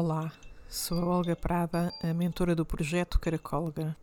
[0.00, 0.32] Olá,
[0.68, 3.96] sou a Olga Prada, a mentora do projeto Caracolga.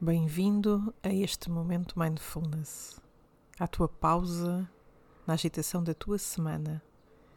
[0.00, 3.00] Bem-vindo a este momento mindfulness,
[3.58, 4.70] à tua pausa
[5.26, 6.80] na agitação da tua semana.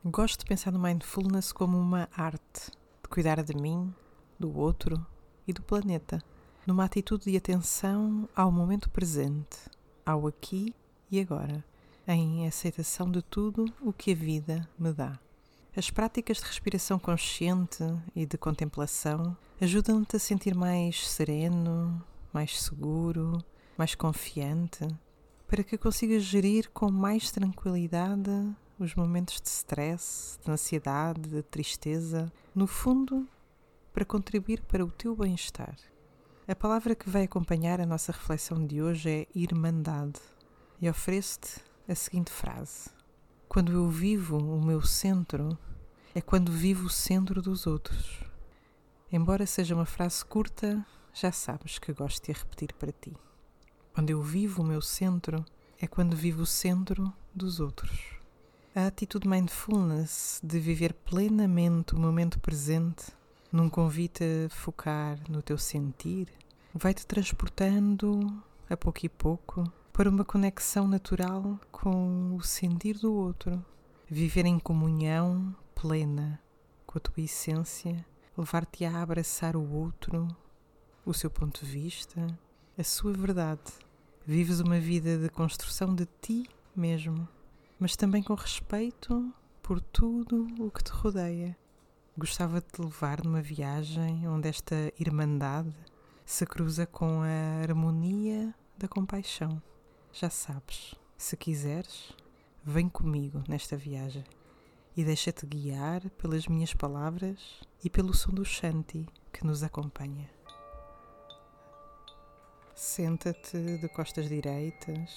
[0.05, 2.69] Gosto de pensar no mindfulness como uma arte,
[3.01, 3.91] de cuidar de mim,
[4.39, 5.03] do outro
[5.47, 6.21] e do planeta,
[6.67, 9.57] numa atitude de atenção ao momento presente,
[10.05, 10.71] ao aqui
[11.09, 11.65] e agora,
[12.07, 15.19] em aceitação de tudo o que a vida me dá.
[15.77, 17.83] As práticas de respiração consciente
[18.15, 23.37] e de contemplação ajudam-te a sentir mais sereno, mais seguro,
[23.77, 24.87] mais confiante,
[25.47, 28.31] para que consigas gerir com mais tranquilidade
[28.79, 33.27] os momentos de stress, de ansiedade, de tristeza, no fundo,
[33.93, 35.77] para contribuir para o teu bem-estar.
[36.47, 40.19] A palavra que vai acompanhar a nossa reflexão de hoje é irmandade
[40.81, 42.89] e ofereço-te a seguinte frase:
[43.47, 45.55] Quando eu vivo o meu centro,
[46.17, 48.23] é quando vivo o centro dos outros.
[49.11, 50.83] Embora seja uma frase curta,
[51.13, 53.15] já sabes que gosto de a repetir para ti.
[53.93, 55.45] Quando eu vivo o meu centro,
[55.79, 57.91] é quando vivo o centro dos outros.
[58.73, 63.11] A atitude mindfulness de viver plenamente o momento presente,
[63.51, 66.29] num convite a focar no teu sentir,
[66.73, 73.63] vai-te transportando, a pouco e pouco, para uma conexão natural com o sentir do outro.
[74.09, 76.41] Viver em comunhão plena
[76.87, 78.03] com a tua essência,
[78.35, 80.27] levar-te a abraçar o outro,
[81.05, 82.25] o seu ponto de vista,
[82.75, 83.61] a sua verdade.
[84.25, 87.27] Vives uma vida de construção de ti mesmo,
[87.79, 91.55] mas também com respeito por tudo o que te rodeia.
[92.17, 95.75] Gostava de te levar numa viagem onde esta irmandade
[96.25, 99.61] se cruza com a harmonia da compaixão.
[100.11, 102.13] Já sabes, se quiseres,
[102.63, 104.23] vem comigo nesta viagem
[104.97, 110.27] e deixa-te guiar pelas minhas palavras e pelo som do Shanti que nos acompanha.
[112.73, 115.15] Senta-te de costas direitas,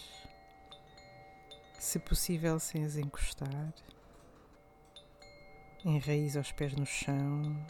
[1.79, 3.73] se possível sem as encostar,
[5.83, 7.67] enraiza os pés no chão.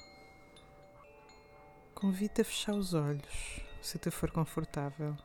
[1.94, 5.16] Convida a fechar os olhos, se te for confortável.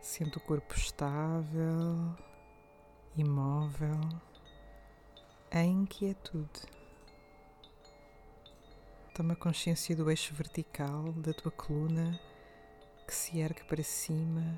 [0.00, 2.14] Sente o corpo estável,
[3.16, 4.29] imóvel
[5.52, 6.62] em quietude.
[9.14, 12.18] Toma consciência do eixo vertical da tua coluna
[13.04, 14.56] que se ergue para cima,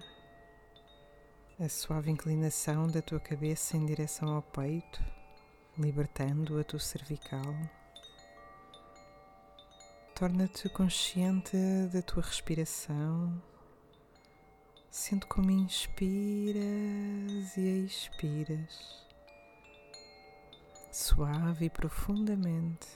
[1.59, 5.03] a suave inclinação da tua cabeça em direção ao peito,
[5.79, 7.55] libertando a tua cervical.
[10.15, 11.57] Torna-te consciente
[11.91, 13.43] da tua respiração.
[14.91, 16.61] Sente como inspiras
[17.57, 19.12] e expiras
[20.93, 22.87] suave e profundamente.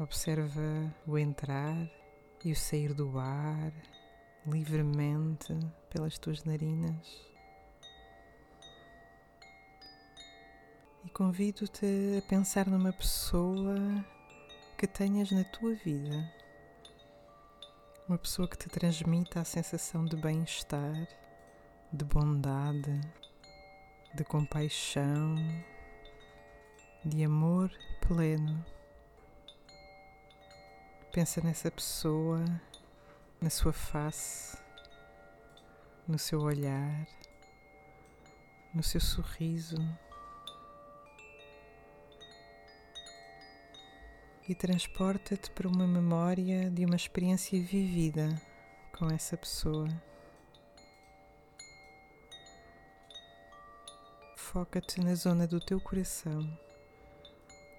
[0.00, 1.88] Observa o entrar
[2.44, 3.72] e o sair do ar
[4.44, 5.54] livremente
[5.88, 7.30] pelas tuas narinas.
[11.04, 13.76] E convido-te a pensar numa pessoa
[14.76, 16.34] que tenhas na tua vida.
[18.08, 21.06] Uma pessoa que te transmita a sensação de bem-estar,
[21.92, 23.00] de bondade,
[24.12, 25.36] de compaixão,
[27.04, 28.64] de amor pleno.
[31.12, 32.44] Pensa nessa pessoa,
[33.40, 34.58] na sua face,
[36.06, 37.06] no seu olhar,
[38.74, 39.76] no seu sorriso.
[44.48, 48.40] E transporta-te para uma memória de uma experiência vivida
[48.92, 49.88] com essa pessoa.
[54.52, 56.42] Foca-te na zona do teu coração.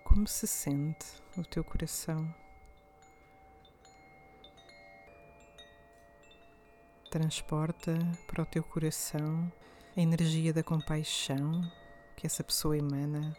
[0.06, 1.06] Como se sente
[1.36, 2.34] o teu coração?
[7.10, 7.92] Transporta
[8.26, 9.52] para o teu coração
[9.98, 11.62] a energia da compaixão
[12.16, 13.36] que essa pessoa emana.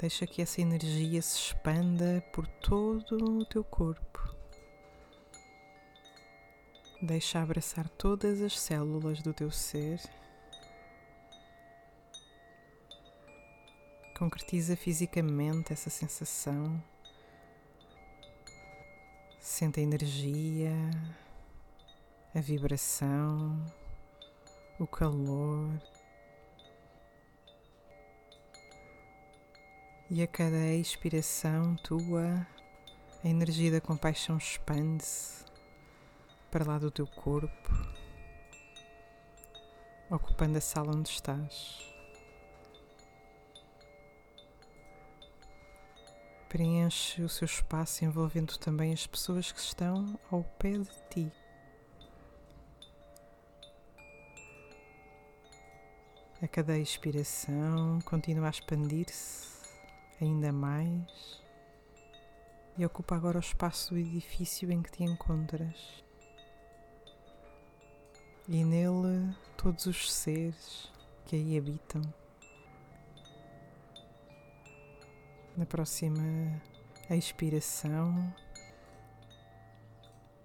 [0.00, 4.34] Deixa que essa energia se expanda por todo o teu corpo.
[7.00, 10.00] Deixa abraçar todas as células do teu ser
[14.22, 16.80] Concretiza fisicamente essa sensação.
[19.40, 20.70] Sente a energia,
[22.32, 23.60] a vibração,
[24.78, 25.68] o calor.
[30.08, 32.46] E a cada expiração tua,
[33.24, 35.44] a energia da compaixão expande-se
[36.48, 37.72] para lá do teu corpo,
[40.08, 41.91] ocupando a sala onde estás.
[46.52, 51.32] Preenche o seu espaço envolvendo também as pessoas que estão ao pé de ti.
[56.42, 59.48] A cada expiração continua a expandir-se
[60.20, 61.42] ainda mais
[62.76, 66.04] e ocupa agora o espaço do edifício em que te encontras.
[68.46, 70.92] E nele todos os seres
[71.24, 72.02] que aí habitam.
[75.54, 76.62] Na próxima
[77.10, 78.34] expiração,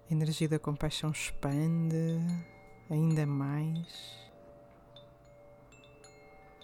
[0.08, 2.18] a energia da compaixão expande
[2.90, 4.28] ainda mais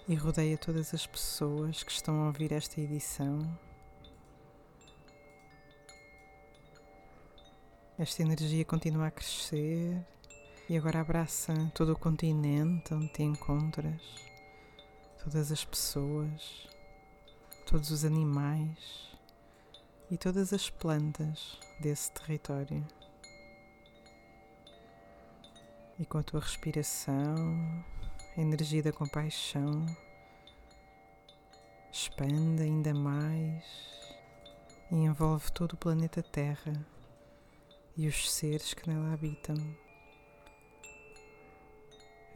[0.07, 3.59] e rodeia todas as pessoas que estão a ouvir esta edição.
[7.99, 10.05] Esta energia continua a crescer
[10.69, 14.03] e agora abraça todo o continente onde te encontras,
[15.23, 16.74] todas as pessoas,
[17.75, 19.11] todos os animais
[20.09, 22.87] e todas as plantas desse território.
[25.99, 27.85] E com a tua respiração,
[28.37, 29.85] a energia da compaixão
[31.91, 33.65] expande ainda mais
[34.93, 36.75] e envolve todo o planeta Terra
[37.97, 39.57] e os seres que nela habitam.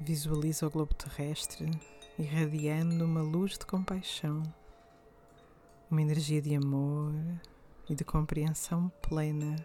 [0.01, 1.71] Visualiza o globo terrestre
[2.19, 4.43] irradiando uma luz de compaixão,
[5.91, 7.15] uma energia de amor
[7.89, 9.57] e de compreensão plena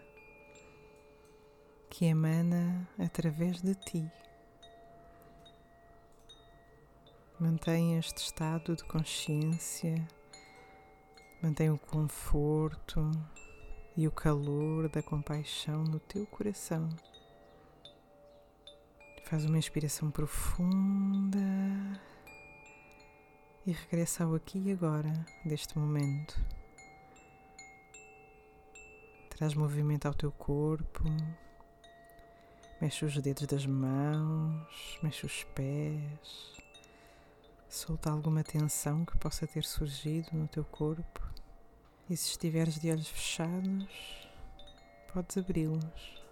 [1.90, 4.10] que emana através de ti.
[7.38, 10.08] Mantém este estado de consciência,
[11.42, 13.10] mantém o conforto
[13.96, 16.88] e o calor da compaixão no teu coração.
[19.24, 21.38] Faz uma inspiração profunda
[23.66, 25.12] e regressa ao aqui e agora
[25.44, 26.40] deste momento.
[29.30, 31.04] Traz movimento ao teu corpo,
[32.80, 36.54] mexe os dedos das mãos, mexe os pés
[37.74, 41.20] Solta alguma tensão que possa ter surgido no teu corpo.
[42.08, 44.28] E se estiveres de olhos fechados,
[45.12, 46.23] podes abri-los.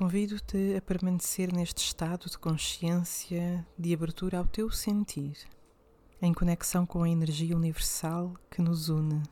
[0.00, 5.36] Convido-te a permanecer neste estado de consciência de abertura ao teu sentir,
[6.22, 9.22] em conexão com a energia universal que nos une.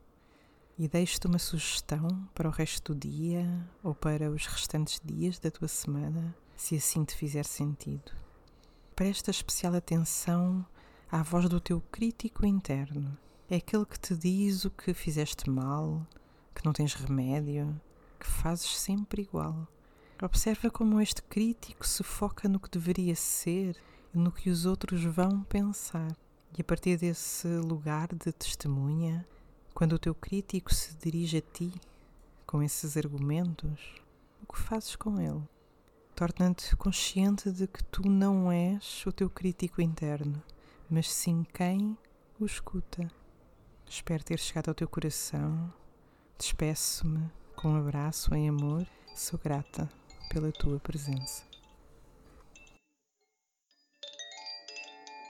[0.79, 3.49] E deixo-te uma sugestão para o resto do dia
[3.83, 8.13] ou para os restantes dias da tua semana, se assim te fizer sentido
[8.95, 10.67] presta especial atenção
[11.11, 13.17] à voz do teu crítico interno.
[13.49, 16.07] É aquele que te diz o que fizeste mal,
[16.55, 17.81] que não tens remédio,
[18.21, 19.67] que fazes sempre igual.
[20.21, 23.77] Observa como este crítico se foca no que deveria ser
[24.13, 26.11] e no que os outros vão pensar.
[26.57, 29.25] E a partir desse lugar de testemunha,
[29.73, 31.73] quando o teu crítico se dirige a ti
[32.45, 33.95] com esses argumentos,
[34.43, 35.43] o que fazes com ele?
[36.17, 40.43] torna-te consciente de que tu não és o teu crítico interno,
[40.91, 41.97] mas sim quem
[42.41, 43.09] o escuta.
[43.89, 45.73] Espero ter chegado ao teu coração.
[46.37, 48.85] Despeço-me com um abraço em amor.
[49.15, 49.89] Sou grata
[50.29, 51.48] pela tua presença.